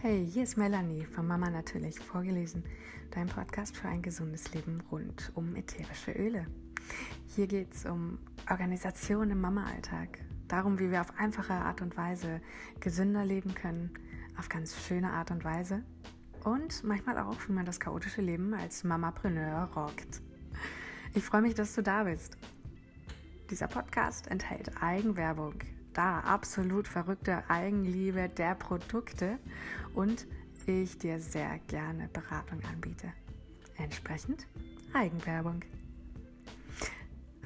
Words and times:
Hey, 0.00 0.24
hier 0.32 0.44
ist 0.44 0.56
Melanie 0.56 1.04
von 1.04 1.26
Mama 1.26 1.50
Natürlich 1.50 1.98
vorgelesen, 1.98 2.62
dein 3.10 3.26
Podcast 3.26 3.76
für 3.76 3.88
ein 3.88 4.00
gesundes 4.00 4.54
Leben 4.54 4.80
rund 4.92 5.32
um 5.34 5.56
ätherische 5.56 6.12
Öle. 6.12 6.46
Hier 7.26 7.48
geht 7.48 7.74
es 7.74 7.84
um 7.84 8.20
Organisation 8.48 9.28
im 9.32 9.40
Mama-Alltag, 9.40 10.20
darum, 10.46 10.78
wie 10.78 10.92
wir 10.92 11.00
auf 11.00 11.18
einfache 11.18 11.52
Art 11.52 11.82
und 11.82 11.96
Weise 11.96 12.40
gesünder 12.78 13.24
leben 13.24 13.56
können, 13.56 13.90
auf 14.38 14.48
ganz 14.48 14.76
schöne 14.86 15.10
Art 15.10 15.32
und 15.32 15.42
Weise 15.42 15.82
und 16.44 16.84
manchmal 16.84 17.18
auch, 17.18 17.48
wie 17.48 17.52
man 17.52 17.66
das 17.66 17.80
chaotische 17.80 18.22
Leben 18.22 18.54
als 18.54 18.84
Mamapreneur 18.84 19.64
rockt. 19.74 20.22
Ich 21.12 21.24
freue 21.24 21.42
mich, 21.42 21.54
dass 21.54 21.74
du 21.74 21.82
da 21.82 22.04
bist. 22.04 22.38
Dieser 23.50 23.66
Podcast 23.66 24.28
enthält 24.28 24.80
Eigenwerbung, 24.80 25.54
da 25.98 26.20
absolut 26.20 26.86
verrückte 26.86 27.42
Eigenliebe 27.50 28.28
der 28.28 28.54
Produkte 28.54 29.38
und 29.94 30.28
ich 30.64 30.98
dir 30.98 31.18
sehr 31.18 31.58
gerne 31.66 32.08
Beratung 32.12 32.60
anbiete. 32.70 33.12
Entsprechend 33.78 34.46
Eigenwerbung. 34.92 35.62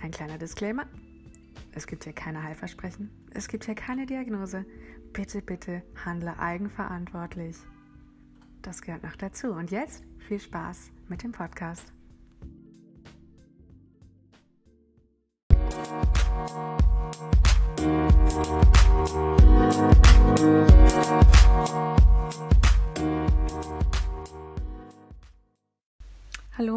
Ein 0.03 0.11
kleiner 0.11 0.39
Disclaimer. 0.39 0.87
Es 1.73 1.87
gibt 1.87 2.05
hier 2.05 2.13
keine 2.13 2.43
Heilversprechen. 2.43 3.11
Es 3.33 3.49
gibt 3.49 3.65
hier 3.65 3.75
keine 3.75 4.07
Diagnose. 4.07 4.67
Bitte, 5.13 5.41
bitte 5.41 5.83
handle 6.05 6.39
eigenverantwortlich. 6.39 7.57
Das 8.61 8.83
gehört 8.83 9.05
noch 9.05 9.17
dazu. 9.17 9.53
Und 9.53 9.71
jetzt 9.71 10.03
viel 10.19 10.41
Spaß 10.41 10.91
mit 11.09 11.23
dem 11.23 11.33
Podcast. 11.33 11.93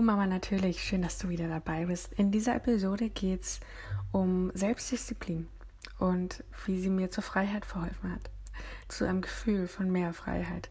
Mama, 0.05 0.27
natürlich, 0.27 0.83
schön, 0.83 1.01
dass 1.01 1.17
du 1.17 1.29
wieder 1.29 1.47
dabei 1.47 1.87
bist. 1.87 2.13
In 2.13 2.29
dieser 2.29 2.55
Episode 2.55 3.09
geht 3.09 3.41
es 3.41 3.59
um 4.11 4.51
Selbstdisziplin 4.53 5.47
und 5.97 6.43
wie 6.67 6.79
sie 6.79 6.91
mir 6.91 7.09
zur 7.09 7.23
Freiheit 7.23 7.65
verholfen 7.65 8.11
hat, 8.11 8.29
zu 8.87 9.05
einem 9.05 9.21
Gefühl 9.21 9.67
von 9.67 9.91
mehr 9.91 10.13
Freiheit. 10.13 10.69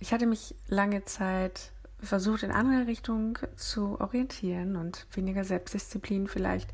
Ich 0.00 0.12
hatte 0.12 0.26
mich 0.26 0.54
lange 0.68 1.02
Zeit 1.06 1.72
versucht, 1.98 2.42
in 2.42 2.50
andere 2.50 2.86
Richtungen 2.86 3.38
zu 3.56 3.98
orientieren 3.98 4.76
und 4.76 5.06
weniger 5.12 5.44
Selbstdisziplin 5.44 6.28
vielleicht 6.28 6.70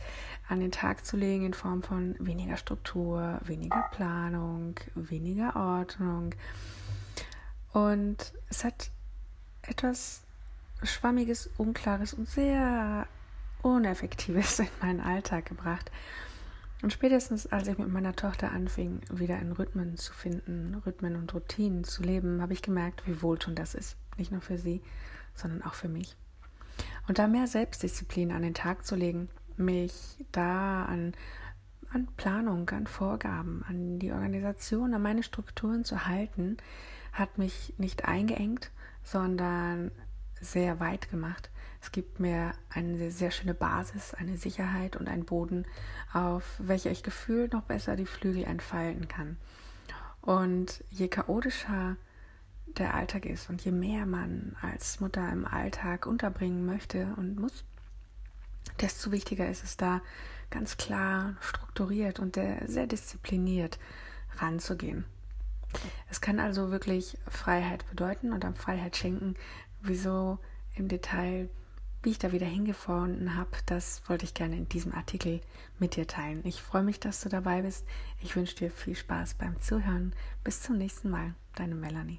an 0.48 0.58
den 0.58 0.72
Tag 0.72 1.06
zu 1.06 1.16
legen 1.16 1.46
in 1.46 1.54
Form 1.54 1.84
von 1.84 2.16
weniger 2.18 2.56
Struktur, 2.56 3.40
weniger 3.44 3.88
Planung, 3.92 4.74
weniger 4.96 5.54
Ordnung. 5.54 6.34
Und 7.72 8.32
es 8.48 8.64
hat 8.64 8.90
etwas 9.62 10.25
Schwammiges, 10.82 11.50
Unklares 11.56 12.14
und 12.14 12.28
sehr 12.28 13.06
Uneffektives 13.62 14.58
in 14.60 14.68
meinen 14.80 15.00
Alltag 15.00 15.46
gebracht. 15.46 15.90
Und 16.82 16.92
spätestens 16.92 17.46
als 17.46 17.68
ich 17.68 17.78
mit 17.78 17.88
meiner 17.88 18.14
Tochter 18.14 18.52
anfing, 18.52 19.00
wieder 19.10 19.38
in 19.38 19.52
Rhythmen 19.52 19.96
zu 19.96 20.12
finden, 20.12 20.74
Rhythmen 20.86 21.16
und 21.16 21.32
Routinen 21.34 21.84
zu 21.84 22.02
leben, 22.02 22.42
habe 22.42 22.52
ich 22.52 22.62
gemerkt, 22.62 23.06
wie 23.06 23.22
wohltuend 23.22 23.58
das 23.58 23.74
ist. 23.74 23.96
Nicht 24.18 24.30
nur 24.30 24.42
für 24.42 24.58
sie, 24.58 24.82
sondern 25.34 25.62
auch 25.62 25.74
für 25.74 25.88
mich. 25.88 26.16
Und 27.08 27.18
da 27.18 27.26
mehr 27.26 27.46
Selbstdisziplin 27.46 28.30
an 28.30 28.42
den 28.42 28.54
Tag 28.54 28.84
zu 28.84 28.94
legen, 28.94 29.28
mich 29.56 30.24
da 30.32 30.84
an, 30.84 31.14
an 31.92 32.08
Planung, 32.16 32.68
an 32.70 32.86
Vorgaben, 32.86 33.64
an 33.68 33.98
die 33.98 34.12
Organisation, 34.12 34.92
an 34.92 35.02
meine 35.02 35.22
Strukturen 35.22 35.84
zu 35.84 36.06
halten, 36.06 36.58
hat 37.12 37.38
mich 37.38 37.74
nicht 37.78 38.04
eingeengt, 38.04 38.70
sondern 39.02 39.90
sehr 40.52 40.80
weit 40.80 41.10
gemacht. 41.10 41.50
Es 41.80 41.92
gibt 41.92 42.20
mir 42.20 42.52
eine 42.70 43.10
sehr 43.10 43.30
schöne 43.30 43.54
Basis, 43.54 44.14
eine 44.14 44.36
Sicherheit 44.36 44.96
und 44.96 45.08
einen 45.08 45.24
Boden, 45.24 45.66
auf 46.12 46.56
welcher 46.58 46.90
ich 46.90 47.02
gefühlt 47.02 47.52
noch 47.52 47.62
besser 47.62 47.96
die 47.96 48.06
Flügel 48.06 48.44
entfalten 48.44 49.08
kann. 49.08 49.36
Und 50.20 50.82
je 50.90 51.08
chaotischer 51.08 51.96
der 52.66 52.94
Alltag 52.94 53.26
ist 53.26 53.48
und 53.48 53.64
je 53.64 53.70
mehr 53.70 54.06
man 54.06 54.56
als 54.60 55.00
Mutter 55.00 55.30
im 55.30 55.46
Alltag 55.46 56.06
unterbringen 56.06 56.66
möchte 56.66 57.14
und 57.16 57.38
muss, 57.38 57.64
desto 58.80 59.12
wichtiger 59.12 59.48
ist 59.48 59.64
es 59.64 59.76
da 59.76 60.02
ganz 60.50 60.76
klar 60.76 61.36
strukturiert 61.40 62.18
und 62.18 62.36
sehr 62.66 62.86
diszipliniert 62.86 63.78
ranzugehen. 64.38 65.04
Es 66.10 66.20
kann 66.20 66.40
also 66.40 66.70
wirklich 66.70 67.18
Freiheit 67.28 67.88
bedeuten 67.90 68.32
und 68.32 68.44
am 68.44 68.54
Freiheit 68.54 68.96
schenken. 68.96 69.34
Wieso 69.88 70.40
im 70.74 70.88
Detail, 70.88 71.48
wie 72.02 72.10
ich 72.10 72.18
da 72.18 72.32
wieder 72.32 72.46
hingefunden 72.46 73.36
habe, 73.36 73.50
das 73.66 74.02
wollte 74.08 74.24
ich 74.24 74.34
gerne 74.34 74.56
in 74.56 74.68
diesem 74.68 74.92
Artikel 74.92 75.40
mit 75.78 75.94
dir 75.94 76.08
teilen. 76.08 76.40
Ich 76.44 76.60
freue 76.60 76.82
mich, 76.82 76.98
dass 76.98 77.20
du 77.20 77.28
dabei 77.28 77.62
bist. 77.62 77.86
Ich 78.20 78.34
wünsche 78.34 78.56
dir 78.56 78.72
viel 78.72 78.96
Spaß 78.96 79.34
beim 79.34 79.60
Zuhören. 79.60 80.12
Bis 80.42 80.60
zum 80.60 80.76
nächsten 80.76 81.08
Mal. 81.08 81.34
Deine 81.54 81.76
Melanie. 81.76 82.18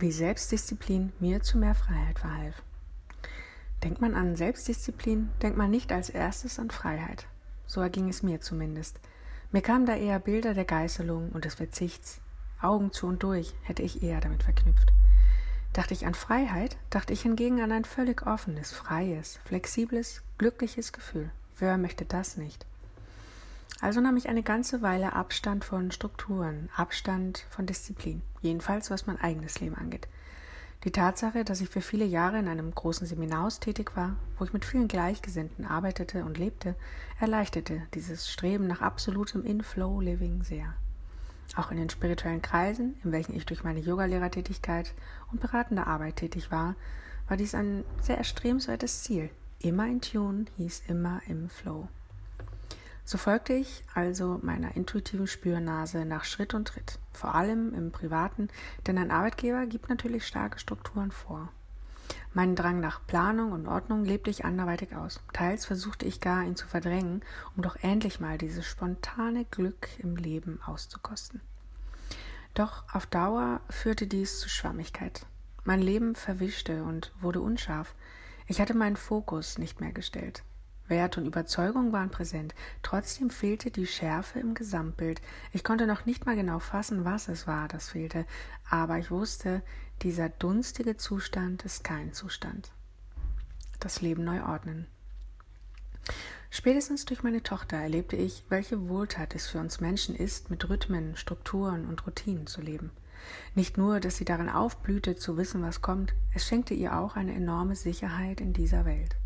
Wie 0.00 0.10
Selbstdisziplin 0.10 1.12
mir 1.20 1.42
zu 1.42 1.58
mehr 1.58 1.76
Freiheit 1.76 2.18
verhalf. 2.18 2.60
Denkt 3.84 4.00
man 4.00 4.14
an 4.14 4.36
Selbstdisziplin, 4.36 5.30
denkt 5.42 5.58
man 5.58 5.70
nicht 5.70 5.90
als 5.90 6.08
erstes 6.08 6.58
an 6.58 6.70
Freiheit. 6.70 7.26
So 7.66 7.80
erging 7.80 8.08
es 8.08 8.22
mir 8.22 8.40
zumindest. 8.40 9.00
Mir 9.50 9.62
kamen 9.62 9.86
da 9.86 9.96
eher 9.96 10.18
Bilder 10.18 10.54
der 10.54 10.64
Geißelung 10.64 11.30
und 11.30 11.44
des 11.44 11.54
Verzichts. 11.54 12.20
Augen 12.60 12.92
zu 12.92 13.08
und 13.08 13.22
durch 13.22 13.54
hätte 13.62 13.82
ich 13.82 14.02
eher 14.02 14.20
damit 14.20 14.44
verknüpft. 14.44 14.92
Dachte 15.72 15.94
ich 15.94 16.06
an 16.06 16.14
Freiheit, 16.14 16.76
dachte 16.90 17.12
ich 17.12 17.22
hingegen 17.22 17.60
an 17.60 17.72
ein 17.72 17.84
völlig 17.84 18.26
offenes, 18.26 18.72
freies, 18.72 19.40
flexibles, 19.44 20.22
glückliches 20.38 20.92
Gefühl. 20.92 21.30
Wer 21.58 21.76
möchte 21.76 22.04
das 22.04 22.36
nicht? 22.36 22.66
Also 23.80 24.00
nahm 24.00 24.16
ich 24.16 24.28
eine 24.28 24.44
ganze 24.44 24.80
Weile 24.82 25.14
Abstand 25.14 25.64
von 25.64 25.90
Strukturen, 25.90 26.68
Abstand 26.76 27.46
von 27.50 27.66
Disziplin, 27.66 28.22
jedenfalls 28.42 28.90
was 28.90 29.08
mein 29.08 29.20
eigenes 29.20 29.58
Leben 29.58 29.74
angeht. 29.74 30.06
Die 30.84 30.90
Tatsache, 30.90 31.44
dass 31.44 31.60
ich 31.60 31.68
für 31.68 31.80
viele 31.80 32.04
Jahre 32.04 32.40
in 32.40 32.48
einem 32.48 32.74
großen 32.74 33.06
Seminarhaus 33.06 33.60
tätig 33.60 33.92
war, 33.94 34.16
wo 34.36 34.44
ich 34.44 34.52
mit 34.52 34.64
vielen 34.64 34.88
Gleichgesinnten 34.88 35.64
arbeitete 35.64 36.24
und 36.24 36.38
lebte, 36.38 36.74
erleichterte 37.20 37.82
dieses 37.94 38.28
Streben 38.28 38.66
nach 38.66 38.80
absolutem 38.80 39.44
In-Flow-Living 39.44 40.42
sehr. 40.42 40.74
Auch 41.54 41.70
in 41.70 41.76
den 41.76 41.90
spirituellen 41.90 42.42
Kreisen, 42.42 42.96
in 43.04 43.12
welchen 43.12 43.36
ich 43.36 43.46
durch 43.46 43.62
meine 43.62 43.78
Yogalehrertätigkeit 43.78 44.92
und 45.30 45.40
beratende 45.40 45.86
Arbeit 45.86 46.16
tätig 46.16 46.50
war, 46.50 46.74
war 47.28 47.36
dies 47.36 47.54
ein 47.54 47.84
sehr 48.00 48.18
erstrebenswertes 48.18 49.04
Ziel. 49.04 49.30
Immer 49.60 49.86
in 49.86 50.00
Tune 50.00 50.46
hieß 50.56 50.82
immer 50.88 51.20
im 51.28 51.48
Flow. 51.48 51.86
So 53.12 53.18
folgte 53.18 53.52
ich 53.52 53.84
also 53.92 54.40
meiner 54.40 54.74
intuitiven 54.74 55.26
Spürnase 55.26 56.06
nach 56.06 56.24
Schritt 56.24 56.54
und 56.54 56.68
Tritt, 56.68 56.98
vor 57.12 57.34
allem 57.34 57.74
im 57.74 57.92
Privaten, 57.92 58.48
denn 58.86 58.96
ein 58.96 59.10
Arbeitgeber 59.10 59.66
gibt 59.66 59.90
natürlich 59.90 60.26
starke 60.26 60.58
Strukturen 60.58 61.10
vor. 61.10 61.50
Meinen 62.32 62.56
Drang 62.56 62.80
nach 62.80 63.06
Planung 63.06 63.52
und 63.52 63.68
Ordnung 63.68 64.06
lebte 64.06 64.30
ich 64.30 64.46
anderweitig 64.46 64.96
aus. 64.96 65.20
Teils 65.34 65.66
versuchte 65.66 66.06
ich 66.06 66.22
gar, 66.22 66.42
ihn 66.42 66.56
zu 66.56 66.66
verdrängen, 66.66 67.22
um 67.54 67.62
doch 67.62 67.76
endlich 67.82 68.18
mal 68.18 68.38
dieses 68.38 68.64
spontane 68.64 69.44
Glück 69.44 69.90
im 69.98 70.16
Leben 70.16 70.58
auszukosten. 70.64 71.42
Doch 72.54 72.82
auf 72.94 73.04
Dauer 73.04 73.60
führte 73.68 74.06
dies 74.06 74.40
zu 74.40 74.48
Schwammigkeit. 74.48 75.26
Mein 75.64 75.82
Leben 75.82 76.14
verwischte 76.14 76.82
und 76.84 77.12
wurde 77.20 77.42
unscharf. 77.42 77.94
Ich 78.46 78.58
hatte 78.58 78.72
meinen 78.72 78.96
Fokus 78.96 79.58
nicht 79.58 79.82
mehr 79.82 79.92
gestellt. 79.92 80.42
Wert 80.92 81.16
und 81.16 81.24
Überzeugung 81.24 81.90
waren 81.90 82.10
präsent, 82.10 82.54
trotzdem 82.82 83.30
fehlte 83.30 83.70
die 83.70 83.86
Schärfe 83.86 84.38
im 84.38 84.52
Gesamtbild. 84.52 85.22
Ich 85.52 85.64
konnte 85.64 85.86
noch 85.86 86.04
nicht 86.04 86.26
mal 86.26 86.36
genau 86.36 86.58
fassen, 86.58 87.06
was 87.06 87.28
es 87.28 87.46
war, 87.46 87.66
das 87.66 87.88
fehlte, 87.88 88.26
aber 88.68 88.98
ich 88.98 89.10
wusste, 89.10 89.62
dieser 90.02 90.28
dunstige 90.28 90.98
Zustand 90.98 91.64
ist 91.64 91.82
kein 91.82 92.12
Zustand. 92.12 92.72
Das 93.80 94.02
Leben 94.02 94.22
neu 94.22 94.42
ordnen. 94.42 94.86
Spätestens 96.50 97.06
durch 97.06 97.22
meine 97.22 97.42
Tochter 97.42 97.78
erlebte 97.78 98.16
ich, 98.16 98.44
welche 98.50 98.90
Wohltat 98.90 99.34
es 99.34 99.46
für 99.46 99.60
uns 99.60 99.80
Menschen 99.80 100.14
ist, 100.14 100.50
mit 100.50 100.68
Rhythmen, 100.68 101.16
Strukturen 101.16 101.86
und 101.86 102.06
Routinen 102.06 102.46
zu 102.46 102.60
leben. 102.60 102.90
Nicht 103.54 103.78
nur, 103.78 103.98
dass 103.98 104.18
sie 104.18 104.26
darin 104.26 104.50
aufblühte, 104.50 105.16
zu 105.16 105.38
wissen, 105.38 105.62
was 105.62 105.80
kommt, 105.80 106.12
es 106.34 106.46
schenkte 106.46 106.74
ihr 106.74 106.98
auch 106.98 107.16
eine 107.16 107.34
enorme 107.34 107.76
Sicherheit 107.76 108.42
in 108.42 108.52
dieser 108.52 108.84
Welt. 108.84 109.16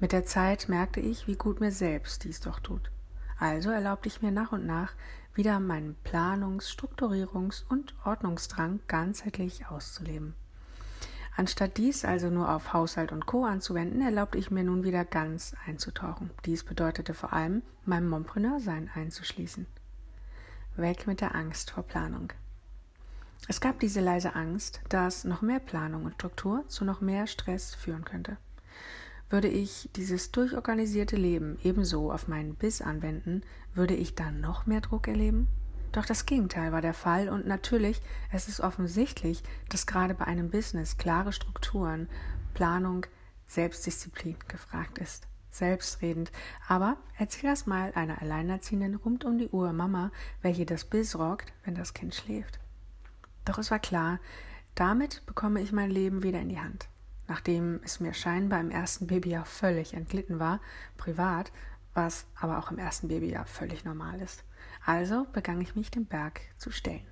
Mit 0.00 0.12
der 0.12 0.24
Zeit 0.24 0.68
merkte 0.68 1.00
ich, 1.00 1.26
wie 1.26 1.36
gut 1.36 1.60
mir 1.60 1.72
selbst 1.72 2.24
dies 2.24 2.40
doch 2.40 2.60
tut. 2.60 2.90
Also 3.38 3.70
erlaubte 3.70 4.08
ich 4.08 4.22
mir 4.22 4.30
nach 4.30 4.52
und 4.52 4.66
nach 4.66 4.92
wieder 5.34 5.60
meinen 5.60 5.96
Planungs-, 6.04 6.70
Strukturierungs- 6.70 7.64
und 7.68 7.94
Ordnungsdrang 8.04 8.80
ganzheitlich 8.86 9.66
auszuleben. 9.66 10.34
Anstatt 11.36 11.76
dies 11.78 12.04
also 12.04 12.30
nur 12.30 12.48
auf 12.48 12.72
Haushalt 12.72 13.10
und 13.10 13.26
Co. 13.26 13.44
anzuwenden, 13.44 14.00
erlaubte 14.02 14.38
ich 14.38 14.52
mir 14.52 14.62
nun 14.62 14.84
wieder 14.84 15.04
ganz 15.04 15.56
einzutauchen. 15.66 16.30
Dies 16.44 16.62
bedeutete 16.62 17.12
vor 17.12 17.32
allem, 17.32 17.62
meinem 17.84 18.08
Mompreneur-Sein 18.08 18.88
einzuschließen. 18.94 19.66
Weg 20.76 21.06
mit 21.06 21.20
der 21.20 21.34
Angst 21.34 21.72
vor 21.72 21.82
Planung. 21.82 22.32
Es 23.48 23.60
gab 23.60 23.80
diese 23.80 24.00
leise 24.00 24.34
Angst, 24.36 24.80
dass 24.88 25.24
noch 25.24 25.42
mehr 25.42 25.58
Planung 25.58 26.04
und 26.04 26.14
Struktur 26.14 26.64
zu 26.68 26.84
noch 26.84 27.00
mehr 27.00 27.26
Stress 27.26 27.74
führen 27.74 28.04
könnte. 28.04 28.36
Würde 29.34 29.48
ich 29.48 29.90
dieses 29.96 30.30
durchorganisierte 30.30 31.16
Leben 31.16 31.58
ebenso 31.64 32.12
auf 32.12 32.28
meinen 32.28 32.54
Biss 32.54 32.80
anwenden, 32.80 33.42
würde 33.74 33.94
ich 33.94 34.14
dann 34.14 34.40
noch 34.40 34.66
mehr 34.66 34.80
Druck 34.80 35.08
erleben? 35.08 35.48
Doch 35.90 36.06
das 36.06 36.24
Gegenteil 36.24 36.70
war 36.70 36.80
der 36.80 36.94
Fall 36.94 37.28
und 37.28 37.44
natürlich, 37.44 38.00
es 38.30 38.46
ist 38.46 38.60
offensichtlich, 38.60 39.42
dass 39.70 39.88
gerade 39.88 40.14
bei 40.14 40.26
einem 40.26 40.50
Business 40.50 40.98
klare 40.98 41.32
Strukturen, 41.32 42.08
Planung, 42.54 43.06
Selbstdisziplin 43.48 44.36
gefragt 44.46 44.98
ist. 44.98 45.26
Selbstredend. 45.50 46.30
Aber 46.68 46.96
erzähl 47.18 47.50
das 47.50 47.66
mal 47.66 47.90
einer 47.96 48.22
alleinerziehenden 48.22 48.94
rund 48.94 49.24
um 49.24 49.36
die 49.36 49.48
Uhr 49.48 49.72
Mama, 49.72 50.12
welche 50.42 50.64
das 50.64 50.84
Biss 50.84 51.18
rockt, 51.18 51.52
wenn 51.64 51.74
das 51.74 51.92
Kind 51.92 52.14
schläft. 52.14 52.60
Doch 53.44 53.58
es 53.58 53.72
war 53.72 53.80
klar, 53.80 54.20
damit 54.76 55.26
bekomme 55.26 55.60
ich 55.60 55.72
mein 55.72 55.90
Leben 55.90 56.22
wieder 56.22 56.40
in 56.40 56.50
die 56.50 56.60
Hand. 56.60 56.86
Nachdem 57.26 57.80
es 57.84 58.00
mir 58.00 58.12
scheinbar 58.12 58.60
im 58.60 58.70
ersten 58.70 59.06
Babyjahr 59.06 59.44
völlig 59.44 59.94
entglitten 59.94 60.38
war, 60.38 60.60
privat, 60.96 61.52
was 61.94 62.26
aber 62.34 62.58
auch 62.58 62.70
im 62.70 62.78
ersten 62.78 63.08
Babyjahr 63.08 63.46
völlig 63.46 63.84
normal 63.84 64.20
ist. 64.20 64.44
Also 64.84 65.26
begann 65.32 65.60
ich 65.60 65.74
mich 65.76 65.90
dem 65.90 66.06
Berg 66.06 66.40
zu 66.58 66.70
stellen. 66.70 67.06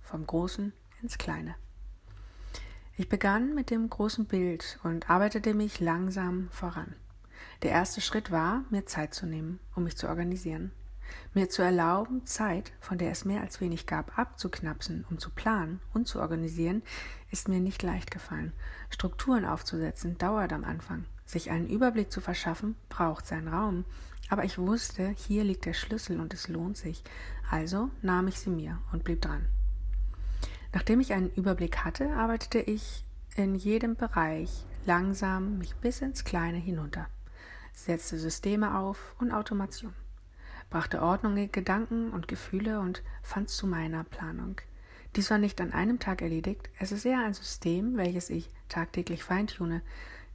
Vom 0.00 0.26
Großen 0.26 0.72
ins 1.02 1.18
Kleine. 1.18 1.54
Ich 2.96 3.08
begann 3.08 3.54
mit 3.54 3.70
dem 3.70 3.88
großen 3.88 4.26
Bild 4.26 4.78
und 4.82 5.08
arbeitete 5.08 5.54
mich 5.54 5.80
langsam 5.80 6.48
voran. 6.50 6.94
Der 7.62 7.70
erste 7.70 8.00
Schritt 8.00 8.30
war, 8.30 8.64
mir 8.70 8.86
Zeit 8.86 9.14
zu 9.14 9.26
nehmen, 9.26 9.58
um 9.74 9.84
mich 9.84 9.96
zu 9.96 10.08
organisieren. 10.08 10.72
Mir 11.34 11.48
zu 11.48 11.62
erlauben, 11.62 12.26
Zeit, 12.26 12.72
von 12.80 12.98
der 12.98 13.10
es 13.10 13.24
mehr 13.24 13.40
als 13.40 13.60
wenig 13.60 13.86
gab, 13.86 14.18
abzuknapsen, 14.18 15.04
um 15.10 15.18
zu 15.18 15.30
planen 15.30 15.80
und 15.92 16.06
zu 16.06 16.20
organisieren, 16.20 16.82
ist 17.30 17.48
mir 17.48 17.60
nicht 17.60 17.82
leicht 17.82 18.10
gefallen. 18.10 18.52
Strukturen 18.90 19.44
aufzusetzen 19.44 20.18
dauert 20.18 20.52
am 20.52 20.64
Anfang. 20.64 21.04
Sich 21.26 21.50
einen 21.50 21.68
Überblick 21.68 22.10
zu 22.10 22.20
verschaffen, 22.20 22.76
braucht 22.88 23.26
seinen 23.26 23.48
Raum. 23.48 23.84
Aber 24.28 24.44
ich 24.44 24.58
wusste, 24.58 25.08
hier 25.08 25.44
liegt 25.44 25.64
der 25.64 25.74
Schlüssel 25.74 26.20
und 26.20 26.34
es 26.34 26.48
lohnt 26.48 26.76
sich. 26.76 27.02
Also 27.50 27.90
nahm 28.02 28.28
ich 28.28 28.38
sie 28.38 28.50
mir 28.50 28.78
und 28.92 29.04
blieb 29.04 29.22
dran. 29.22 29.46
Nachdem 30.72 31.00
ich 31.00 31.12
einen 31.12 31.30
Überblick 31.30 31.84
hatte, 31.84 32.12
arbeitete 32.14 32.60
ich 32.60 33.04
in 33.36 33.54
jedem 33.54 33.96
Bereich 33.96 34.64
langsam 34.86 35.58
mich 35.58 35.74
bis 35.76 36.00
ins 36.00 36.24
Kleine 36.24 36.58
hinunter, 36.58 37.08
setzte 37.72 38.18
Systeme 38.18 38.76
auf 38.76 39.14
und 39.18 39.32
Automation, 39.32 39.94
brachte 40.70 41.02
Ordnung 41.02 41.36
in 41.36 41.52
Gedanken 41.52 42.10
und 42.10 42.28
Gefühle 42.28 42.80
und 42.80 43.02
fand 43.22 43.50
zu 43.50 43.66
meiner 43.66 44.04
Planung. 44.04 44.56
Dies 45.16 45.30
war 45.30 45.38
nicht 45.38 45.60
an 45.60 45.72
einem 45.72 45.98
Tag 45.98 46.22
erledigt, 46.22 46.70
es 46.78 46.92
ist 46.92 47.04
eher 47.04 47.24
ein 47.24 47.34
System, 47.34 47.96
welches 47.96 48.30
ich 48.30 48.48
tagtäglich 48.68 49.24
feintune, 49.24 49.82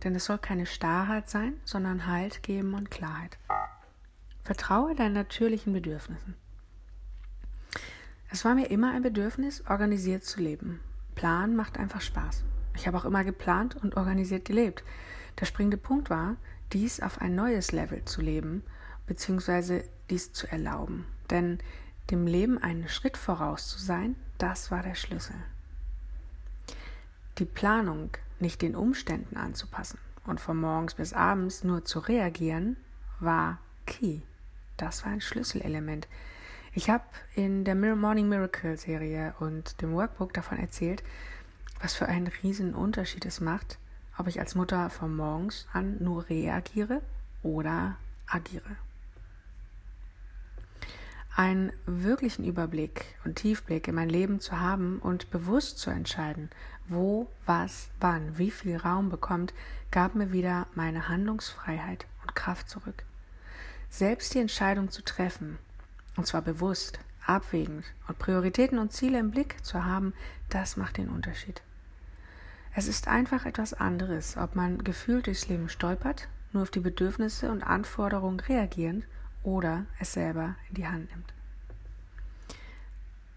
denn 0.03 0.13
es 0.13 0.25
soll 0.25 0.37
keine 0.37 0.65
Starrheit 0.65 1.29
sein, 1.29 1.53
sondern 1.63 2.05
Halt 2.05 2.43
geben 2.43 2.73
und 2.73 2.91
Klarheit. 2.91 3.37
Vertraue 4.43 4.93
deinen 4.93 5.13
natürlichen 5.13 5.71
Bedürfnissen. 5.71 6.35
Es 8.29 8.43
war 8.43 8.53
mir 8.53 8.69
immer 8.69 8.91
ein 8.91 9.01
Bedürfnis, 9.01 9.63
organisiert 9.67 10.25
zu 10.25 10.41
leben. 10.41 10.81
Plan 11.15 11.55
macht 11.55 11.79
einfach 11.79 12.01
Spaß. 12.01 12.43
Ich 12.75 12.85
habe 12.85 12.97
auch 12.97 13.05
immer 13.05 13.23
geplant 13.23 13.77
und 13.77 13.95
organisiert 13.95 14.43
gelebt. 14.43 14.83
Der 15.39 15.45
springende 15.45 15.77
Punkt 15.77 16.09
war, 16.09 16.35
dies 16.73 16.99
auf 16.99 17.21
ein 17.21 17.33
neues 17.33 17.71
Level 17.71 18.03
zu 18.03 18.21
leben, 18.21 18.63
beziehungsweise 19.07 19.83
dies 20.09 20.33
zu 20.33 20.47
erlauben. 20.47 21.05
Denn 21.29 21.59
dem 22.11 22.27
Leben 22.27 22.57
einen 22.57 22.87
Schritt 22.87 23.17
voraus 23.17 23.67
zu 23.67 23.79
sein, 23.79 24.15
das 24.37 24.71
war 24.71 24.83
der 24.83 24.95
Schlüssel. 24.95 25.35
Die 27.37 27.45
Planung 27.45 28.11
nicht 28.39 28.61
den 28.61 28.75
Umständen 28.75 29.37
anzupassen 29.37 29.99
und 30.25 30.39
von 30.39 30.57
morgens 30.57 30.95
bis 30.95 31.13
abends 31.13 31.63
nur 31.63 31.85
zu 31.85 31.99
reagieren, 31.99 32.77
war 33.19 33.59
key. 33.85 34.21
Das 34.77 35.03
war 35.03 35.11
ein 35.11 35.21
Schlüsselelement. 35.21 36.07
Ich 36.73 36.89
habe 36.89 37.05
in 37.35 37.63
der 37.63 37.75
Morning 37.75 38.27
Miracle 38.27 38.77
Serie 38.77 39.33
und 39.39 39.81
dem 39.81 39.93
Workbook 39.93 40.33
davon 40.33 40.59
erzählt, 40.59 41.03
was 41.81 41.93
für 41.93 42.07
einen 42.07 42.27
riesen 42.27 42.73
Unterschied 42.73 43.25
es 43.25 43.39
macht, 43.39 43.79
ob 44.17 44.27
ich 44.27 44.39
als 44.39 44.55
Mutter 44.55 44.89
von 44.89 45.15
morgens 45.15 45.67
an 45.71 45.97
nur 46.03 46.29
reagiere 46.29 47.01
oder 47.43 47.95
agiere. 48.27 48.75
Einen 51.37 51.73
wirklichen 51.85 52.45
Überblick 52.45 53.17
und 53.25 53.35
Tiefblick 53.35 53.89
in 53.89 53.95
mein 53.95 54.07
Leben 54.07 54.39
zu 54.39 54.61
haben 54.61 54.99
und 54.99 55.31
bewusst 55.31 55.79
zu 55.79 55.89
entscheiden, 55.89 56.49
wo, 56.87 57.27
was, 57.45 57.89
wann, 57.99 58.37
wie 58.37 58.51
viel 58.51 58.77
Raum 58.77 59.09
bekommt, 59.09 59.53
gab 59.91 60.15
mir 60.15 60.31
wieder 60.31 60.67
meine 60.75 61.09
Handlungsfreiheit 61.09 62.05
und 62.21 62.35
Kraft 62.35 62.69
zurück. 62.69 63.03
Selbst 63.89 64.33
die 64.33 64.39
Entscheidung 64.39 64.91
zu 64.91 65.03
treffen, 65.03 65.57
und 66.15 66.25
zwar 66.25 66.41
bewusst, 66.41 66.99
abwägend 67.25 67.83
und 68.07 68.17
Prioritäten 68.17 68.79
und 68.79 68.93
Ziele 68.93 69.19
im 69.19 69.31
Blick 69.31 69.57
zu 69.61 69.83
haben, 69.83 70.13
das 70.49 70.77
macht 70.77 70.95
den 70.95 71.09
Unterschied. 71.09 71.61
Es 72.73 72.87
ist 72.87 73.09
einfach 73.09 73.45
etwas 73.45 73.73
anderes, 73.73 74.37
ob 74.37 74.55
man 74.55 74.85
gefühlt 74.85 75.27
durchs 75.27 75.49
Leben 75.49 75.67
stolpert, 75.67 76.29
nur 76.53 76.63
auf 76.63 76.71
die 76.71 76.79
Bedürfnisse 76.79 77.51
und 77.51 77.61
Anforderungen 77.61 78.39
reagierend 78.39 79.05
oder 79.45 79.85
es 79.99 80.13
selber 80.13 80.55
in 80.69 80.75
die 80.75 80.87
Hand 80.87 81.09
nimmt. 81.11 81.33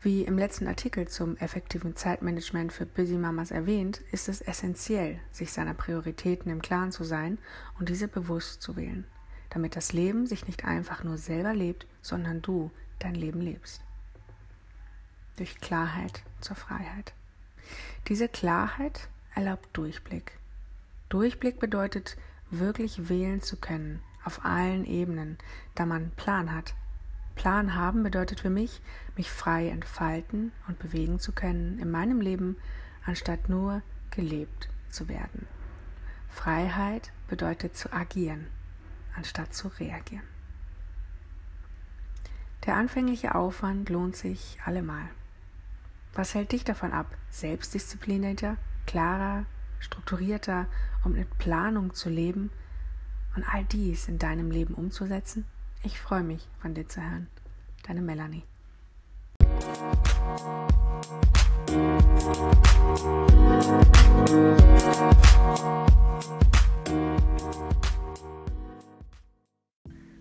Wie 0.00 0.22
im 0.22 0.38
letzten 0.38 0.66
Artikel 0.66 1.08
zum 1.08 1.36
effektiven 1.36 1.96
Zeitmanagement 1.96 2.72
für 2.72 2.86
Busy 2.86 3.16
Mamas 3.16 3.50
erwähnt, 3.50 4.00
ist 4.12 4.28
es 4.28 4.40
essentiell, 4.40 5.20
sich 5.32 5.52
seiner 5.52 5.74
Prioritäten 5.74 6.50
im 6.50 6.62
Klaren 6.62 6.92
zu 6.92 7.04
sein 7.04 7.38
und 7.78 7.88
diese 7.88 8.08
bewusst 8.08 8.62
zu 8.62 8.76
wählen 8.76 9.04
damit 9.50 9.76
das 9.76 9.92
Leben 9.92 10.26
sich 10.26 10.46
nicht 10.46 10.64
einfach 10.64 11.04
nur 11.04 11.18
selber 11.18 11.54
lebt, 11.54 11.86
sondern 12.02 12.42
du 12.42 12.70
dein 12.98 13.14
Leben 13.14 13.40
lebst. 13.40 13.82
Durch 15.36 15.58
Klarheit 15.60 16.22
zur 16.40 16.56
Freiheit. 16.56 17.12
Diese 18.08 18.28
Klarheit 18.28 19.08
erlaubt 19.34 19.68
Durchblick. 19.72 20.32
Durchblick 21.08 21.60
bedeutet, 21.60 22.16
wirklich 22.50 23.08
wählen 23.08 23.40
zu 23.40 23.56
können, 23.56 24.02
auf 24.28 24.44
allen 24.44 24.84
Ebenen, 24.84 25.36
da 25.74 25.84
man 25.84 26.12
Plan 26.12 26.54
hat. 26.54 26.74
Plan 27.34 27.74
haben 27.74 28.04
bedeutet 28.04 28.40
für 28.40 28.50
mich, 28.50 28.80
mich 29.16 29.30
frei 29.30 29.68
entfalten 29.68 30.52
und 30.68 30.78
bewegen 30.78 31.18
zu 31.18 31.32
können 31.32 31.80
in 31.80 31.90
meinem 31.90 32.20
Leben, 32.20 32.56
anstatt 33.04 33.48
nur 33.48 33.82
gelebt 34.12 34.68
zu 34.88 35.08
werden. 35.08 35.48
Freiheit 36.28 37.10
bedeutet 37.28 37.76
zu 37.76 37.92
agieren 37.92 38.46
anstatt 39.18 39.52
zu 39.52 39.68
reagieren. 39.68 40.26
Der 42.66 42.76
anfängliche 42.76 43.34
Aufwand 43.34 43.88
lohnt 43.88 44.16
sich 44.16 44.58
allemal. 44.64 45.08
Was 46.14 46.34
hält 46.34 46.52
dich 46.52 46.64
davon 46.64 46.92
ab, 46.92 47.06
selbstdisziplinierter, 47.30 48.56
klarer, 48.86 49.44
strukturierter 49.80 50.66
und 51.04 51.14
mit 51.14 51.38
Planung 51.38 51.94
zu 51.94 52.08
leben 52.08 52.50
und 53.36 53.44
all 53.44 53.64
dies 53.64 54.08
in 54.08 54.18
deinem 54.18 54.50
Leben 54.50 54.74
umzusetzen? 54.74 55.44
Ich 55.82 56.00
freue 56.00 56.22
mich, 56.22 56.46
von 56.60 56.74
dir 56.74 56.88
zu 56.88 57.00
hören. 57.00 57.28
Deine 57.86 58.02
Melanie. 58.02 58.42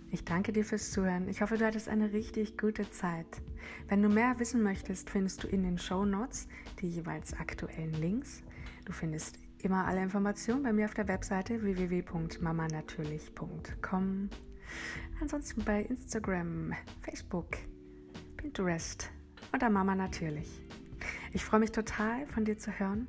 Ich 0.09 0.23
danke 0.23 0.53
dir 0.53 0.63
fürs 0.63 0.91
Zuhören. 0.91 1.27
Ich 1.27 1.41
hoffe, 1.41 1.57
du 1.57 1.65
hattest 1.65 1.89
eine 1.89 2.13
richtig 2.13 2.57
gute 2.57 2.89
Zeit. 2.89 3.25
Wenn 3.87 4.01
du 4.01 4.09
mehr 4.09 4.39
wissen 4.39 4.63
möchtest, 4.63 5.09
findest 5.09 5.43
du 5.43 5.47
in 5.47 5.63
den 5.63 5.77
Show 5.77 6.05
Notes 6.05 6.47
die 6.81 6.87
jeweils 6.87 7.33
aktuellen 7.33 7.93
Links. 7.93 8.43
Du 8.85 8.93
findest 8.93 9.39
immer 9.63 9.85
alle 9.85 10.01
Informationen 10.01 10.63
bei 10.63 10.73
mir 10.73 10.85
auf 10.85 10.93
der 10.93 11.07
Webseite 11.07 11.61
www.mamanatürlich.com. 11.61 14.29
Ansonsten 15.21 15.63
bei 15.63 15.83
Instagram, 15.83 16.73
Facebook, 17.01 17.57
Pinterest 18.37 19.09
oder 19.53 19.69
Mama 19.69 19.95
Natürlich. 19.95 20.61
Ich 21.33 21.43
freue 21.43 21.61
mich 21.61 21.71
total 21.71 22.27
von 22.27 22.45
dir 22.45 22.57
zu 22.57 22.71
hören. 22.71 23.07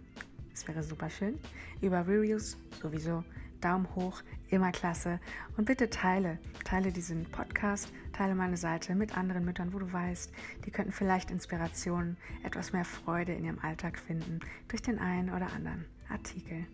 Es 0.52 0.66
wäre 0.66 0.82
super 0.82 1.10
schön. 1.10 1.38
Über 1.80 2.06
Reviews 2.06 2.56
sowieso 2.82 3.22
Daumen 3.60 3.88
hoch, 3.94 4.22
immer 4.50 4.72
klasse. 4.72 5.20
Und 5.56 5.64
bitte 5.64 5.90
teile, 5.90 6.38
teile 6.64 6.92
diesen 6.92 7.24
Podcast, 7.24 7.92
teile 8.12 8.34
meine 8.34 8.56
Seite 8.56 8.94
mit 8.94 9.16
anderen 9.16 9.44
Müttern, 9.44 9.72
wo 9.72 9.78
du 9.78 9.92
weißt, 9.92 10.32
die 10.64 10.70
könnten 10.70 10.92
vielleicht 10.92 11.30
Inspiration, 11.30 12.16
etwas 12.44 12.72
mehr 12.72 12.84
Freude 12.84 13.34
in 13.34 13.44
ihrem 13.44 13.58
Alltag 13.58 13.98
finden 13.98 14.40
durch 14.68 14.82
den 14.82 14.98
einen 14.98 15.30
oder 15.30 15.52
anderen. 15.52 15.84
Artikel. 16.08 16.66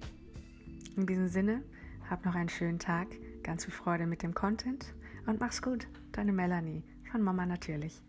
In 0.96 1.06
diesem 1.06 1.28
Sinne, 1.28 1.62
hab 2.08 2.24
noch 2.24 2.34
einen 2.34 2.48
schönen 2.48 2.78
Tag, 2.78 3.08
ganz 3.42 3.64
viel 3.64 3.74
Freude 3.74 4.06
mit 4.06 4.22
dem 4.22 4.34
Content 4.34 4.94
und 5.26 5.40
mach's 5.40 5.62
gut. 5.62 5.86
Deine 6.12 6.32
Melanie 6.32 6.82
von 7.10 7.22
Mama 7.22 7.46
natürlich. 7.46 8.02